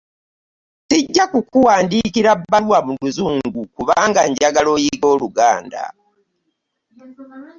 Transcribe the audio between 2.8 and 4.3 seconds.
mu luzungu kubanga